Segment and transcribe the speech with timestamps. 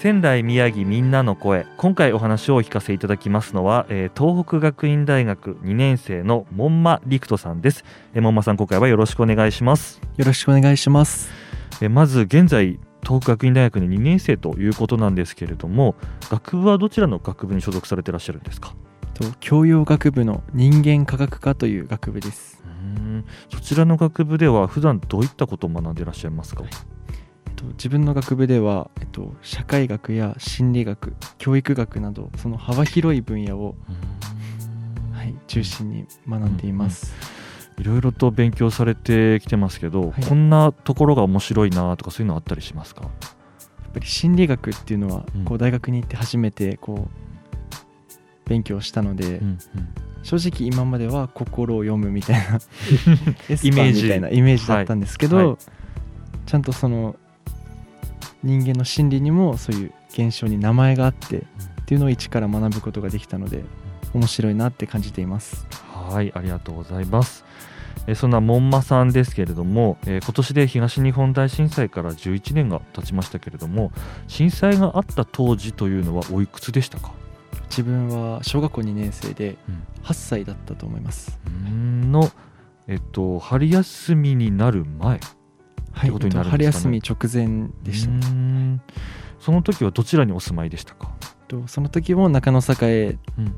[0.00, 1.66] 仙台宮城みんなの声。
[1.76, 7.84] 今回お話をお聞かせいただきますのは、えー東北学院大学2年生の門馬陸斗さんです、
[8.14, 11.30] えー、門馬さん今回はよろしくお願いします、よろしくお願いします。
[11.82, 15.96] えーまず現在東北学院大学に2年生ということなんですけれども
[16.30, 18.76] 学部はどちらの学部に所属されていらっしゃるんですか？
[19.14, 22.62] と教養学部の人間科学科という学部です。
[22.64, 23.24] うーん。
[23.52, 26.70] そちらの学部では普段どういったことを学んでいらっしゃいますか、えっ
[27.58, 33.74] と自分の学部では、えっと、社会学や心理学、教育学などその幅広い分野を、
[35.12, 37.14] はい、中心に学んでいます。
[37.78, 40.24] いろいろと勉強されてきてますけど、はい。
[40.24, 43.02] こんなところが面白いなとかそういうのあったりしますか？
[43.02, 43.10] やっ
[43.92, 45.44] ぱり心理学っていうのは、うん。
[45.44, 49.58] こう大学に行って初めてこう勉強したので、うん
[50.24, 52.58] 正直今までは心を読むみたいな
[53.62, 55.46] イメージーみたいなイメージだったんですけど、はい。
[55.46, 55.56] はい。
[56.44, 57.14] ちゃんとその
[58.42, 61.42] 人間の心理にもそういう現象に名前があってっ
[61.86, 63.64] ていうのを一から学ぶことができたので
[64.14, 65.66] 面白いなって感じています。
[65.92, 67.44] はい、ありがとうございます。
[68.06, 73.92] えーそんな門馬さんですけれども、えー今年で東日本大震災から11年が経ちましたけれども、
[74.28, 77.12] 震災があった当時というのはおいくつでしたか？
[77.68, 79.82] 自分は小学校2年生でうん。
[80.04, 82.30] 8歳だったと思います、うーんの、
[82.86, 85.20] えっと春休みになる前
[85.98, 88.12] はい、ことになるんですかね春休み直前でした
[89.40, 91.12] その時はどちらにお住まいでしたか？
[91.48, 93.54] とその時も中野栄うんうん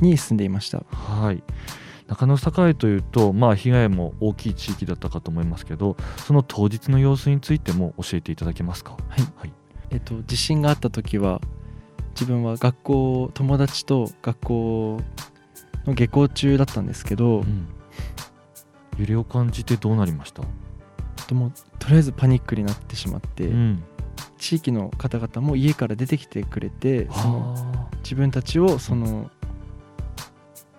[0.00, 1.42] に住んでいましたはい。
[2.06, 2.36] 中野
[2.68, 8.92] 栄というと、まあ、被害も大きい地域だったかと思いますけど、その当日の様子についても教えていただけますか？
[8.92, 9.52] はいはい。
[9.90, 11.40] えっと、地震があった時は
[12.10, 15.00] 自分は学校友達と学校
[15.86, 17.68] の下校中だったんですけど、うん
[18.98, 20.42] 揺れを感じてどうなりました？
[21.26, 23.82] ともうとりあえずパニックになってしまって、うん。
[24.38, 29.30] 地域の方々も家から出てきてくれてそのあ自分たちをその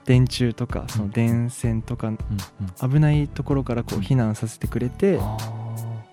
[0.05, 2.13] 電柱とかその電線とか
[2.79, 5.19] 危ないところからこう避難させてくれて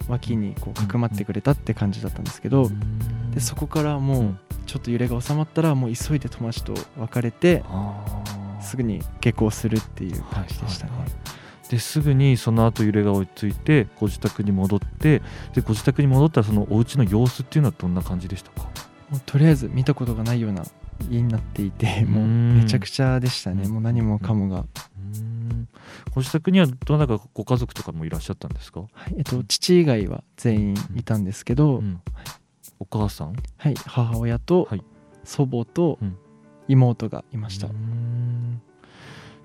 [0.09, 2.71] 脇にこうかくまってくれたって感じだったんですけど
[3.35, 7.63] でそこからもうちょっと揺れが収まったらもう急いで友達と別れて
[8.63, 10.93] すぐに下校するっていう感じでしたね
[11.73, 15.23] ですぐにその後揺れが追いついてご自宅に戻って
[15.55, 18.69] でご自宅に戻ったらそのお家の様子っていうのはどんな感じでしたか？
[19.09, 20.65] もうとりあえず見たことがないような
[21.11, 23.63] 家になっていてもううんめちゃくちゃでしたね。
[23.65, 23.73] うん。
[23.73, 24.67] もう何もかもが、
[26.15, 32.03] ご自宅にはどなたかご家族とかもいらっしゃったんですか、はいえっと、父以外は全員いたんですけど、うん。
[32.81, 33.35] お母さん？
[33.57, 34.85] はい、母親とはい。
[35.25, 36.19] 祖母とうん。
[36.69, 38.63] 妹がいました、うーん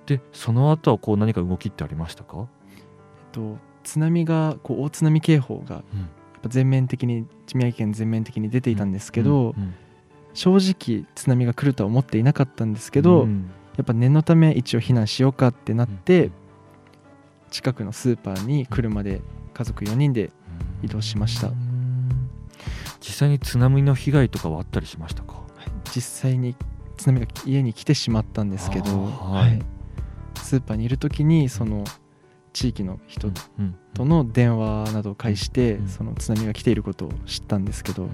[0.08, 2.46] でその後はこう何か動きってありましたか、えっ
[3.34, 5.84] と、津波がこう大津波警報がやっ
[6.42, 9.76] ぱ全面的に宮城県全面的に出ていたんですけど、うん。
[10.34, 13.50] 正直津波が来るとは思っていなかったんですけど、うん。
[13.76, 16.32] やっぱ念のため一応避難しようかってなって、
[17.50, 19.22] 近くのスーパーに車で
[19.54, 20.32] 家族4人で
[20.84, 21.48] 移動しました。
[21.48, 22.30] うん。
[23.00, 25.42] 実際に津波の被害とかはあったりしましたか？
[25.94, 26.56] 実際に
[26.98, 29.62] 津波が家に来てしまったんですけど、はい
[30.38, 31.84] スーパーにいる時にその
[32.54, 33.76] 地域の人うん。
[33.94, 35.88] との電話などを介して、うん。
[35.88, 38.10] その津波が来ていることを知ったんですけど、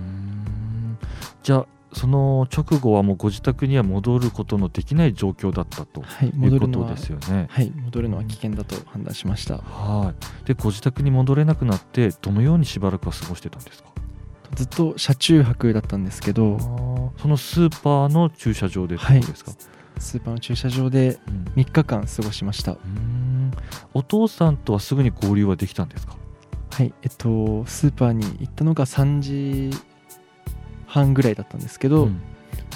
[1.43, 7.47] じゃあその直後はもうご自宅には戻ることのできない状況だったとはい、いうことですよね。
[7.49, 9.57] はい、戻るのは危険だと判断しました。
[9.57, 10.13] は
[10.43, 10.45] い。
[10.45, 13.89] でご自宅に戻れなくなってどのようにしばらくは過ごしてたんですか？
[14.55, 16.57] ずっと車中泊だったんですけど。
[17.17, 19.51] そのスーパーの駐車場でってことですか？
[19.99, 21.61] スーパーの駐車場でうん。
[21.63, 22.73] 3日間過ごしました。
[22.73, 23.51] うーん。
[23.93, 26.15] お父さんとはすぐに合流はできたんですか？
[26.71, 29.71] はいえっとスーパーに行ったのが3時
[30.87, 32.21] 半ぐらいだったんですけど、うん。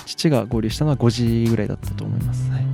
[0.06, 2.66] 父が合流したのは5時ぐらいだったと思います、はい、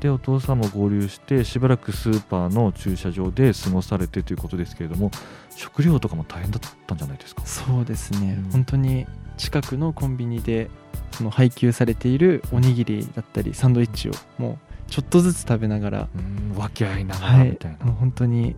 [0.00, 5.10] でお父さんも合流してしばらくスーパーの駐車場で過ごされてということですけれども
[5.54, 7.44] 食料とかも大変だったんじゃないですか？
[7.44, 8.50] そうですね、うん。
[8.52, 10.70] 本当に近くのコンビニで
[11.16, 14.58] その配給されているおにぎりだったりサンドイッチをも
[14.88, 18.54] うちょっとずつ食べながら、うん分け合いながはいらみたいな、もう本当に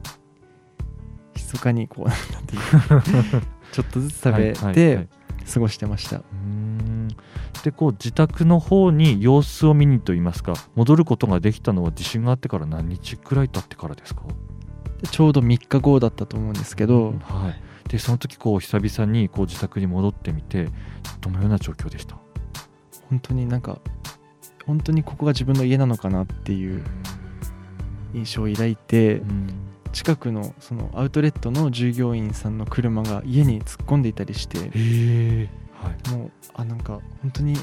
[1.35, 2.63] 密かにこうなんていう。
[3.73, 5.09] ちょっとずつ食べはいはいはて
[5.45, 5.53] い。
[5.53, 7.09] 過ごしてました、うん。
[7.63, 14.23] でこう自宅の方に様子を見にといいますか戻ることができたのは地震があってから何日くらい経ってからですか？
[15.03, 20.69] でちょうど3日後だったと思うんですけど、はい、でその時こう久々にこう自宅に戻ってみて
[21.21, 22.17] どのような状況でした？
[23.11, 23.79] 本当になんか
[24.67, 26.83] 本当にここが自分の家なのかなっていう
[28.15, 29.49] 印象を抱いてうん
[29.93, 34.69] 近くのそのアウトレットの従業員さんの車が家に突っ込んでいたりしてはい。
[36.11, 37.55] もうあなんか本当に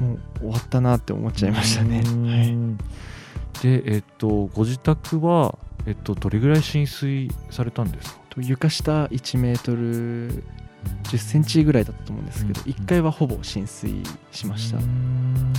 [0.00, 2.02] もう終わったなって思っちゃいましたね。
[2.04, 2.26] うん。
[2.26, 5.56] はい、でえっとご自宅は
[5.86, 8.20] えっとどれぐらい浸水されたんですか？
[8.30, 10.42] と床下1メートル
[11.04, 12.72] 10センチぐらいだったと思うんですけど、うん。
[12.72, 14.78] 1階はほぼ浸水しました。
[14.78, 15.52] うん。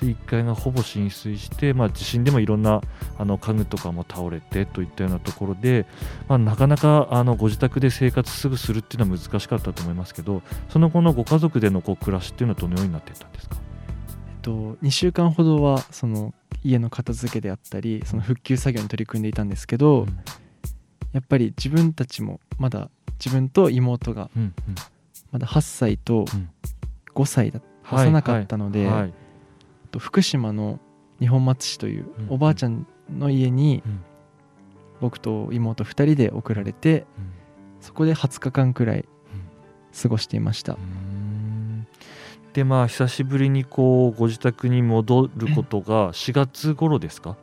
[0.00, 2.80] で1階がほぼ浸水して、まあ、地震でもいろんな
[3.18, 5.86] あの家具とかも倒れてといったようなところで、
[6.28, 13.56] まあ、なかなかあのご自宅で生活すぐするっていうのは難しかったと思いますけどその後のご家族でのこう暮らしっていうのはどのようになっていったんですか？
[13.56, 13.60] え
[14.38, 16.32] っと、2週間ほどはその
[16.62, 20.06] 家の片付けであったりその復旧作業に取り組んでいたんですけど、
[21.12, 22.88] やっぱり自分たちもまだ
[23.18, 24.30] 自分と妹が
[25.32, 26.50] まだ8歳とうん。
[27.14, 29.12] 5歳だはい幼かったので、はい。
[29.90, 30.78] と福島の
[31.18, 34.00] 二本松市といううんおばあちゃんの家にうん。
[35.00, 37.32] 僕と妹2人で送られてうん。
[37.80, 39.04] そこで20日間くらい
[40.00, 40.76] 過ごしていました。
[42.52, 47.36] でまあ久しぶりにこうご自宅に戻ることが4月頃ですか？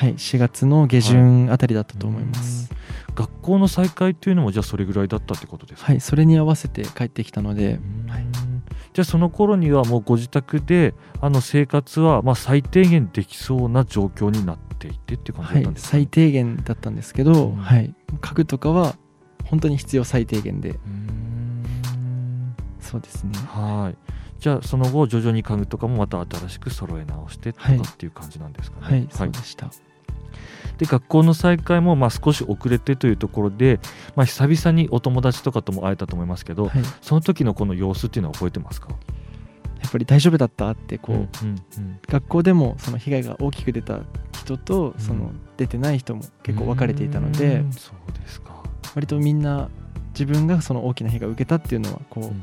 [0.00, 2.70] はい4月の下旬あたりだったと思います。
[3.14, 5.92] 学校の再開というのもじゃあそれぐらいだったってことですか？
[5.92, 7.78] はいそれに合わせて帰ってきたので。
[8.08, 8.26] はい。
[8.94, 17.56] じゃあその頃にはもうご自宅であの生活はまあ最低限できそうな状況になっていてっていう感じはいだったんですか、ね最低限だったんですけど、うん。
[17.56, 17.94] はい。
[18.22, 18.96] 家具とかは
[19.44, 20.70] 本当に必要最低限で。
[20.70, 22.54] うーん。
[22.80, 23.32] そうですね。
[23.34, 23.98] はい。
[24.40, 28.86] じゃあその後徐々に家具とかもまた新しく揃え直してとかはいっていう感じなんですかね？
[28.86, 29.68] はい、そうでした
[30.80, 33.78] で学校の再開もまあ少し遅れてというところで、
[34.16, 38.88] まあ、久々にお友達とかとも会えたと思いますけど、はい、やその時のこの様子っていうのは覚えてますか？
[39.90, 41.48] っぱり大丈夫だったってこう、うん
[41.78, 44.00] うん学校でもその被害が大きく出た
[44.32, 45.00] 人とうん。
[45.00, 47.72] その出てない人も結構分かれていたのうでん。
[47.72, 48.62] そうですか、
[48.94, 49.68] 割とみんな
[50.14, 52.36] 自分がその大きな被害を受けたっていうのはこうんうんうん。
[52.36, 52.42] う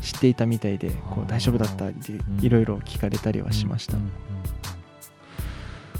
[0.00, 2.20] 知っていたみたいでこう大丈夫だったってん。
[2.40, 3.96] いろいろ聞かれたりはしました。
[3.96, 4.59] うんうんうん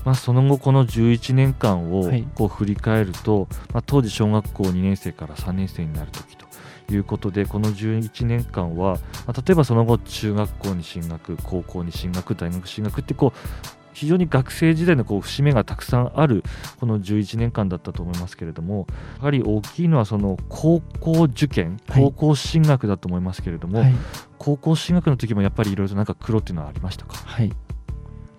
[0.04, 2.26] まあ、その後この11年間をはい。
[2.34, 6.46] こう振り返ると、まあ、当時小学校2年生から3年生になる時と
[6.92, 8.94] いうことでこの11年間は、
[9.26, 13.38] まあ、例えばその後中学校に進学高校に進学大学進学ってこう
[13.92, 16.42] 非常に学生時代のこう節目がたくさんある
[16.78, 18.86] この11年間だったと思いますけれども
[19.18, 22.02] やはり大きいのはその高校受験はい。
[22.04, 23.94] 高校進学だと思いますけれども、はい、
[24.38, 27.14] 高校進学の時もやっぱりいろいろとなんか苦労っていうのはありましたか？
[27.16, 27.52] はい、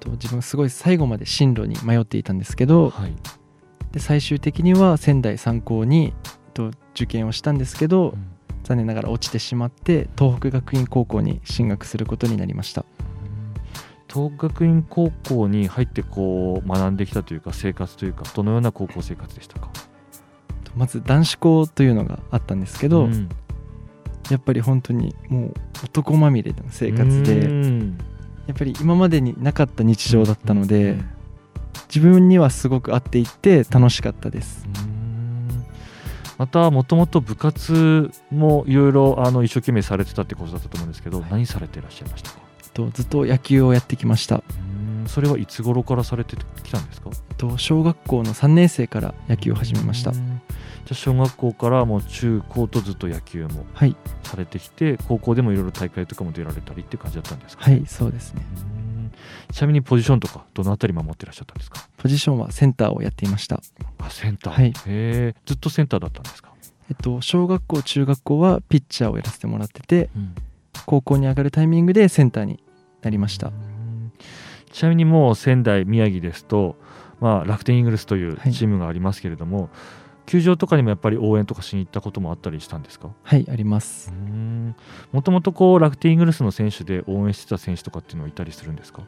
[0.01, 3.15] と自分すごい最後まで進路に迷っていたんですけどはい。
[3.93, 6.13] で最終的には仙台三高に
[6.53, 8.27] と受験をしたんですけどうん。
[8.63, 12.85] 残念ながら落ちてしまって東北学院高校に進学することになりました。
[14.07, 19.71] 東北学院高校に入ってこう学んできたというか生活というかどのような高校生活でしたか？
[20.63, 23.29] とまず男子校というのがあったんですけど、うん。
[24.29, 27.97] やっぱり本当にもう男まみれの生活でうん
[28.47, 31.09] やっぱり今までになかった日常だったので、うん。
[31.93, 34.65] 自分にはすごく合っていて楽しかったです。
[34.65, 35.65] うん。
[36.37, 41.31] またもともと部活もいろいろあの一生懸命されてたってことだったと思うんですけど、はい。
[41.31, 42.37] 何されていらっしゃいましたか？
[42.73, 44.37] とずっと野球をやってきました。
[44.37, 44.39] う
[45.03, 45.07] ん。
[45.07, 47.09] それはいつ頃からされてきたんですか？
[47.37, 50.11] と小学校の3年生から野球を始めました。
[50.11, 50.30] うん
[50.85, 53.95] じゃあ小学校からもう中高とずっと野球もはい。
[54.23, 57.63] されてきて高校でもいろいろ大会とかも出られたりって感じだったんですか？
[57.63, 58.41] はいそうですね。
[58.55, 59.11] うん。
[59.51, 61.87] ちなみにポジションとかどのあたり守ってらっしゃったんですか？
[61.97, 63.61] ポジションはセンターをやっていました。
[63.99, 64.69] あセンター、はい。
[64.69, 66.51] へえずっとセンターだったんですか、
[66.89, 70.35] えっと小学校中学校はピッチャーをやらせてもらっててうん。
[70.85, 72.63] 高校に上がるタイミングでセンターに
[73.01, 73.47] なりました。
[73.47, 74.13] うん。
[74.71, 76.77] ちなみにもう仙台宮城ですと、
[77.19, 78.53] まあ、楽天イーグルスというはい。
[78.53, 79.69] チームがありますけれども、
[80.25, 83.09] 球場とかにもやっぱり応援とかしに行ったこともあったりしたんですか？
[83.23, 84.13] はいあります。
[85.11, 89.03] もともとこう楽天イーグルスの選手で応援してた選手とかっていうのはいたりするんですか？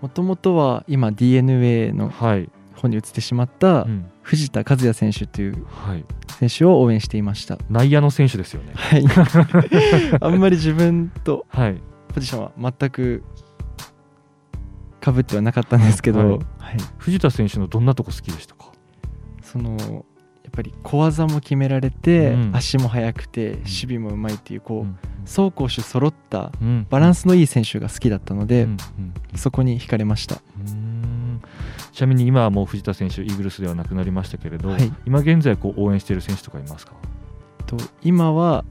[0.00, 4.06] もともとは今 d n a のはい、方に移ってしまったうん。
[4.22, 6.04] 藤田和也選手というはい、
[6.38, 7.58] 選手を応援していました。
[7.68, 8.72] 内野の選手ですよね。
[8.76, 9.04] はい。
[10.20, 11.82] あんまり自分とはい。
[12.14, 13.24] ポジションは全く
[15.00, 16.28] かぶってはなかったんですけど、はい。
[16.28, 16.40] はい。
[16.98, 18.66] 藤田選手のどんなとこ好きでしたか？
[19.42, 20.02] そのや
[20.50, 22.50] っぱり小技も決められて、うん。
[22.54, 24.98] 足も速くて守備もうまいっていうこう、うん。
[25.24, 26.86] 走攻守揃ったうん。
[26.90, 28.70] バランスのいい選手が好きだったので、うん。
[28.70, 28.78] うん。
[29.38, 30.42] そこに惹かれました。
[30.68, 31.40] うん。
[31.92, 34.92] ちなみに今はもう藤田選手イーグルスではなくなりましたけれど、はい。
[35.06, 36.92] 今現在こう応援している選手とかいますか？
[37.66, 38.64] と今は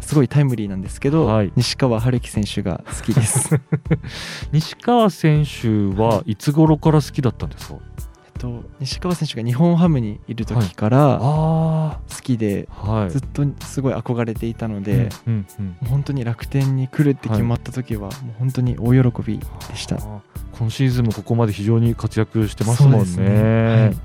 [0.00, 1.52] すごいタイムリーなんですけど、はい。
[1.54, 3.60] 西川春樹選手が好きです。
[4.52, 7.78] 西川選手はいつ頃から好きだったんですか？
[8.42, 13.10] と西川選手が日本ハムにいる時からあ好きで、あはい。
[13.10, 19.98] ずっとすごい憧れていたので、うんうんもう本当に楽天に来るって決まった時は、もう本当に大喜びでした。
[20.58, 23.96] 今シーズンもここまで非常に活躍してますもんね。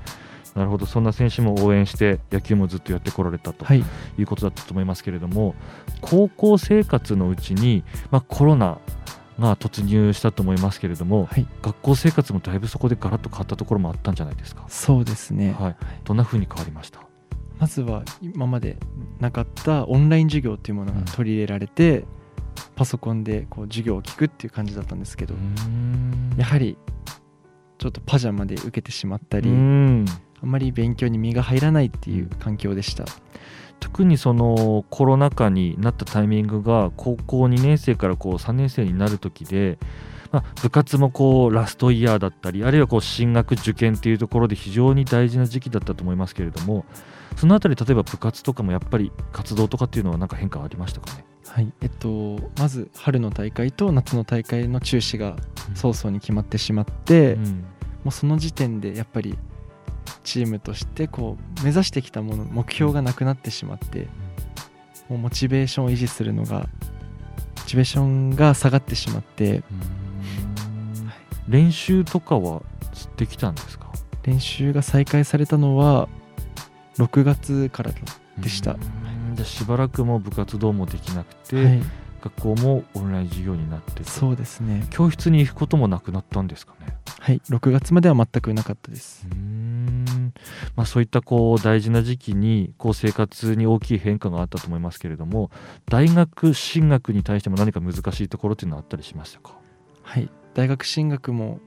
[0.54, 0.86] なるほど。
[0.86, 3.84] そんな選手も応援して野球もずっとやってこられたとはい、
[4.18, 5.54] いうことだったと思いますけれども
[6.00, 8.78] 高校生活のうちに、まあ、コロナ
[9.38, 15.56] が突入したと思いますけれども、はい、学校生活もだいぶそこでガラッと変わったところもあったんじゃないですか、そうですね。
[15.58, 17.00] はい、どんな風に変わりました？
[17.58, 18.76] まずは今まで
[19.20, 22.04] なかったオンライン授業っていうものが取り入れられて、
[22.76, 25.34] パソコンでこう授業を聞くっていう感じだったんですけど、
[26.36, 26.78] やはり
[27.78, 30.04] ちょっとパジャマで受けてしまったり、うん。
[30.40, 33.04] あんまり勉強に身が入らないっていう環境でした。
[33.80, 39.78] 特にそのコロナ禍になったタイミングが高校2年生からこう3年生になる時で、
[40.32, 46.84] まあ、部活もこうラストイヤーだったりあるいはこう進学受験っていうところで非常に大事な時期だったと思いますけれども
[47.36, 51.24] そのあたり例えば部活とかもやっぱり活動とかっていうのは何か変化ありましたかね？
[51.46, 55.36] はいえっと、まず春の大会と夏の大会の中止が
[55.74, 57.64] 早々に決まってしまって、うん。
[58.04, 59.36] もうその時点でやっぱり
[60.28, 64.08] チームとしてこう目指してきたもの目標がなくなってしまって
[65.08, 66.68] もうモチベーションを維持するのがモ
[67.66, 69.62] チベーションが下がってしまってうん。
[71.48, 72.62] 練習とかは
[73.16, 73.90] できたんですか？
[74.22, 76.08] 練習が再開されたのは
[76.98, 77.92] 6月から
[78.38, 78.76] でした、う
[79.32, 79.34] ん。
[79.34, 81.80] じゃあしばらくもう部活動もできなくて、はい、
[82.22, 84.86] 学校もオンライン授業になってとそうですね。
[84.90, 86.94] 教室に行くこともなくなったんですかね？
[87.18, 87.40] はい。
[87.48, 89.26] 6月までは全くなかったです。
[89.30, 89.47] うーん
[90.76, 95.50] まあ、そういったこう大事な時期にこう生活に大きい変化があったと思いますけれども
[95.86, 99.54] 大学進学に対しても何か難しいところっていうのはあったりしましたか？
[100.02, 100.30] はい。
[100.54, 101.60] 大学進学も、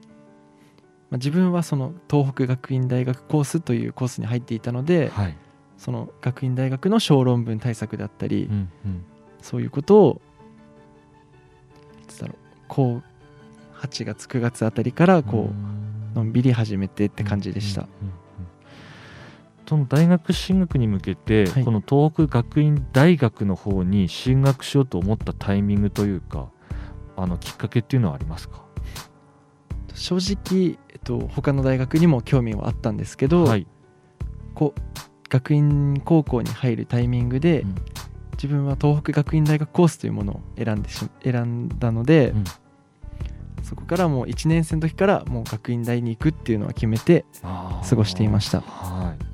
[1.10, 5.36] まあ、自分はその東北学院大学コースというコースに入っていたので、はい、
[5.78, 9.04] その学院大学の小論文対策であったり、うんうん。
[9.40, 10.20] そういうことを
[12.20, 12.36] だろう
[12.68, 13.02] こう
[13.80, 18.21] 8月9月あたりからこうのんびり始めてって感じでした、うんうんうん
[19.68, 21.64] その大学進学に向けて、はい。
[21.64, 26.50] この東北学院大学の方に進学しようと思ったタイミングというか
[27.16, 28.64] あのきっかけっていうのはありますか？
[29.94, 33.66] 正直、えっと、他の大学にも興味はあったんですけど、はい、
[34.54, 34.80] こう
[35.28, 37.74] 学院高校に入るタイミングで、うん。
[38.32, 42.44] 自分は東北学院大学コースというものを選んでし選んだので、うん。
[43.62, 48.60] そこからもう1年生の時からもう学院大に行くっていうのは決めて過ごしていました。
[48.62, 49.24] はい、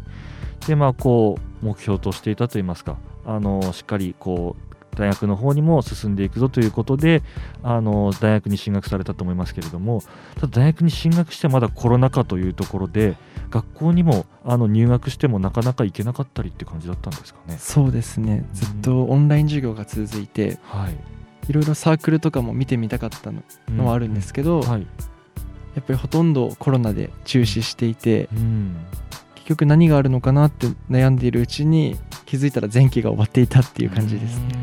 [0.68, 7.22] でまあこう目標としていたといいますかあのしっかりこう大学の方にも進んでいくぞということで
[7.62, 10.02] あの大学に進学されたと思いますけれども
[10.34, 13.16] ただ大学に進学してまだコロナ禍というところで
[13.50, 17.56] 学校にもあの入学してもなかなか行けなかったりって感じだったんですかね。
[17.58, 18.46] そうですね。
[18.52, 20.96] ずっとオンライン授業が続いてはい、
[21.48, 24.86] いろいろサークルとかも見てみたかったののはあるんですけど、はい。
[25.74, 28.76] やっぱりほとんどコロナで中止していてうん。
[29.07, 29.07] 結
[29.48, 34.46] 局何があるのかなって悩んでいるうちに気づいたら前期が終わっていたっていう感じですね。
[34.46, 34.58] ね。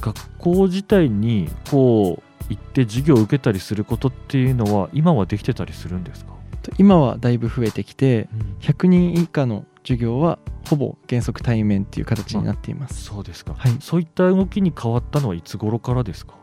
[0.00, 6.32] 学校自体にこう行って授業を受けたりすることっていうのは今はできてたりするんですか、
[6.62, 8.28] と今はだいぶ増えてきて
[8.60, 13.04] 100人以下の授業はほぼ原則対面っていう形になっています。
[13.04, 13.76] そうですか、はい。
[13.80, 16.34] そういった動きに変わったのはいつ頃からですか？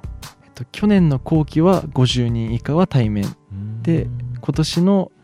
[0.43, 3.25] えっと、去年の後期は50人以下は対面。
[3.81, 4.19] でうん。
[4.41, 5.18] 今年のうん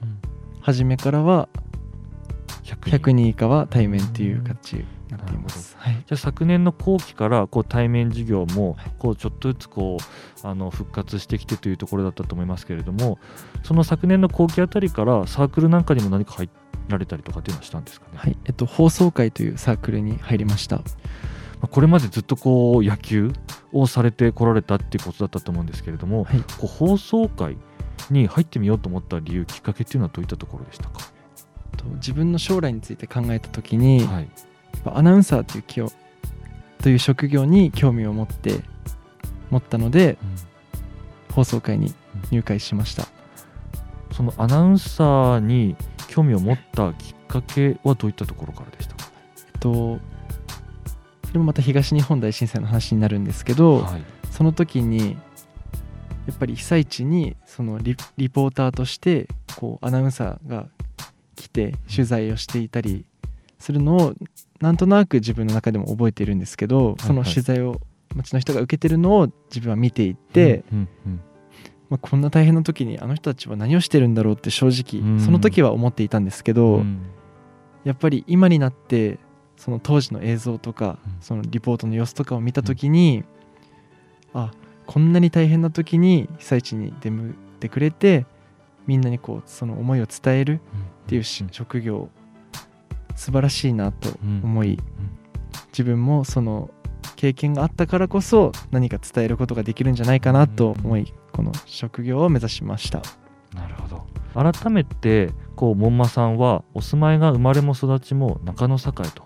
[0.65, 1.47] 初めからは
[2.63, 5.75] 100 100人以下は対面っていう形になっています。
[5.77, 8.91] はい、じゃあ昨年の後期からこう対面授業もはい。
[8.97, 9.97] こうちょっとずつこ
[10.43, 13.19] うあの復活してきてというところだったと思いますけれども
[13.61, 16.49] その昨年の後期あたりからサークルなんかにも何か入
[16.87, 18.35] られたりとかっていうのはしたんですかね、はい。
[18.45, 20.77] えっと、放送会というサークルに入りました。
[20.77, 20.83] ま
[21.61, 23.31] あこれまでずっとこう野球
[23.71, 26.39] をされてこられたっていうことだったと思うんですけれども、はい。
[26.57, 27.57] こう放送会
[28.09, 30.99] に入ってみようと思った理由きっかけっていうのはどういったところでしたか、
[31.77, 34.29] と自分の将来について考えた時に、はい。
[34.85, 35.91] ぱアナウンサーという気を
[36.81, 38.61] という職業に興味を持って
[39.49, 40.17] 持ったので
[41.31, 41.93] 放送会に
[42.31, 43.07] 入会しました。
[44.13, 45.75] そのアナウンサーに
[46.07, 49.99] 興味を持ったきっかけはどういったところからでしたか、えっと
[51.25, 54.03] それもまた東日本大震災の話になるんですけど、はい。
[54.31, 55.17] その時に
[56.27, 59.27] やっぱり被災地にそのリリポーターとして
[59.57, 60.67] こうアナウンサーが
[61.35, 63.05] 来て取材をしていたり
[63.59, 64.13] するのを
[64.59, 67.79] なんとなく自分の中でも覚えているんですけど、その取材を
[68.15, 70.63] 町の人が受けてるのを自分は見ていて、
[71.89, 75.19] まあ、こんな大変な時にあの人たちは何をしてるんだろうって正直うん。
[75.19, 77.01] その時は思っていたんですけど、うん。
[77.83, 79.19] やっぱり今になって
[79.57, 81.21] その当時の映像とかうん。
[81.21, 83.23] そのリポートの様子とかを見た時に、
[84.33, 84.51] あ
[84.85, 88.25] こんなに大変な時に被災地に出向いてくれて
[88.87, 90.59] みんなにこうその思いを伝える
[91.05, 92.09] っていう職業
[93.15, 94.41] 素晴らしいなとうん。
[94.43, 94.79] 思い
[95.69, 96.69] 自分もその
[97.15, 103.01] 経験があったからこそ何か伝えることができるんじゃないかなと思いこの職業を目指しました。
[103.53, 104.05] なるほど。
[104.33, 109.23] 改めてこう門馬さんはお住まいが生まれも育ちも中野堺と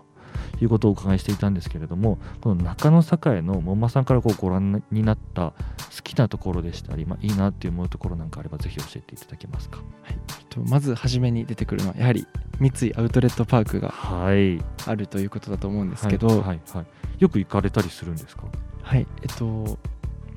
[0.62, 5.54] いうことをお伺いしていたんですけれどもこの中野堺の門馬さんからこうご覧になった好
[6.02, 9.78] きなところでしたり、まあ、いいなって思うところなんかあればぜひ教えていただけますか？
[10.02, 10.18] はい。
[10.38, 12.26] えっとまず初めに出てくるのはやはり
[12.58, 14.62] 三井アウトレットパークがはい。
[14.86, 16.86] あるということだと思うんですけど、はいはいはい。
[17.18, 18.44] よく行かれたりするんですか？
[18.82, 19.78] はい、えっと、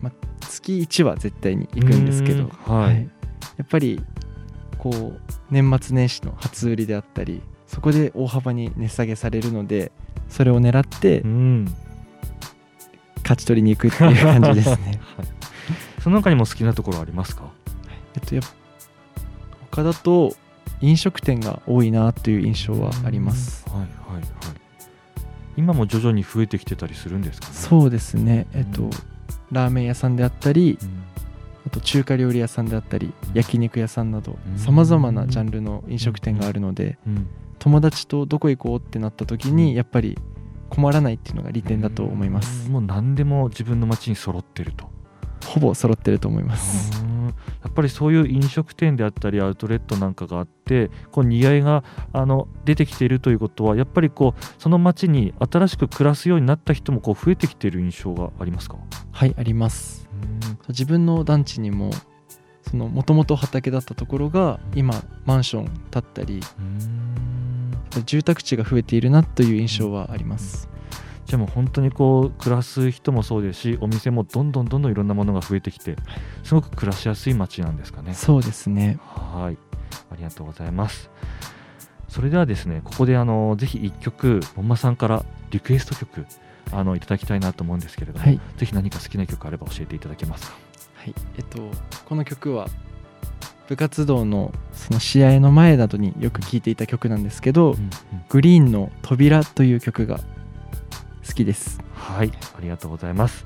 [0.02, 0.12] ま、
[0.42, 3.10] 月1は絶対に行くんですけど、はい。
[3.58, 4.02] やっぱり
[4.78, 9.92] こう年末年始の初売りであったりそこで大幅に値下げされるので
[10.34, 11.74] それを狙ってうん。
[13.24, 15.00] 勝ち取りに行くっていう感じですね。
[15.16, 15.28] はい。
[16.02, 17.44] その中にも好きなところありますか？
[18.16, 18.50] えっとやっぱ
[19.72, 20.36] 他だと
[20.82, 23.66] 飲食店が多いなという印象はあります。
[23.70, 24.24] はいはいはい。
[25.56, 27.54] 今も徐々に増えてきてたりするんですかね？
[27.54, 28.90] そうですね、えっとうん。
[29.52, 31.04] ラーメン屋さんであったりうん。
[31.66, 33.34] あと中華料理屋さんであったりうん。
[33.36, 34.58] 焼肉屋さんなどうん。
[34.60, 37.28] さまざまなジャンルの飲食店があるのでうん
[37.64, 39.56] 友達とどこ行こうってなった時うん。
[39.56, 40.20] にやっぱり
[40.70, 42.68] 困らないっていうのが利点だと思います。
[42.68, 42.74] うん。
[42.74, 44.92] もう何でも自分の街に揃ってると。
[45.46, 47.02] ほぼ揃ってると思います。
[47.02, 47.28] うん。
[47.28, 47.34] や
[47.70, 58.76] っぱりそういう飲食店であったりアウトレットなんかがあってこう似合いがあの出てきているということはやっぱりこうその街に新しく暮らすようになった人もこう増えてきている印象がありますか？
[59.12, 60.10] はいあります。
[60.68, 61.92] 自分の団地にも
[62.62, 67.33] そのもともと畑だったところが今マンション建ったりうん
[68.02, 70.70] 住宅地が増えているなという印象はあります
[71.26, 75.96] じゃあもう本当にこう暮らす人もそうですしお店もどんどんどんどんいろんなものが増えてきて
[76.44, 78.14] すごく暮らしやすい街なんですかね。
[78.14, 79.58] そうですねはい
[80.12, 81.10] ありがとうございます。
[82.10, 86.28] それではですねここであのぜひ一曲本間さんからリクエスト曲
[86.72, 90.54] あのいただきたいなと思うんですけれども、はいぜひ何か好きな曲あれば教えていただけますか？
[90.96, 91.72] はいえっと
[92.06, 92.68] この曲は
[93.68, 97.76] 部活動のその試合の前などによく聴いていた曲なんですけど、
[98.30, 100.20] グリーンの扉という曲が
[101.26, 101.80] 好きです。
[101.94, 103.46] はいありがとうございます。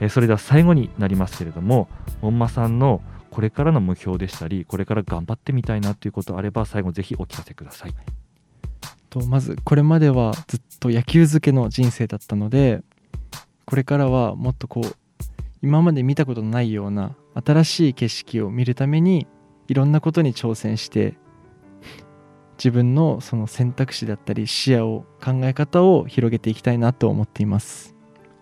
[0.00, 1.88] えーそれでは最後になりますけれども
[2.20, 7.94] 本間さんのこれからの目標でしたりこれから頑張ってみたいなということあれば最後ぜひお聞かせください。
[9.10, 12.82] とまずこれまではずっと野球漬けの人生だったので
[13.64, 14.96] これからはもっとこう
[15.62, 17.14] 今まで見たことのないような
[17.44, 19.28] 新しい景色を見るために
[19.68, 21.14] いろんなことに挑戦して
[22.58, 27.94] 自分のその選択肢だったり視野を考え方を広げていきたいなと思っています。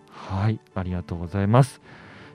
[0.09, 1.81] はい、ありがとうございます。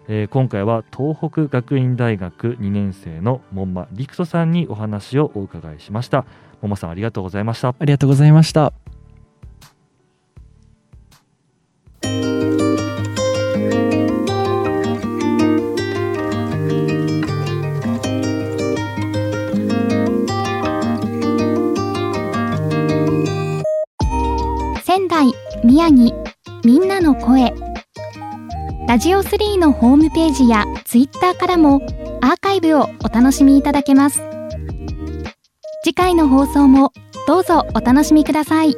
[0.09, 6.25] えー今回は東北学院大学2年生の門馬陸斗さんにお話をお伺いしました。
[6.61, 7.75] 門馬さんありがとうございました。
[7.79, 8.98] ありがとうございました。
[25.79, 26.25] 宮城
[26.65, 27.55] みんなの声。
[28.89, 31.77] ラジオ3のホームページやツイッターからも
[32.21, 34.21] アーカイブをお楽しみいただけます。
[35.85, 36.93] 次回の放送も
[37.29, 38.75] どうぞお楽しみください。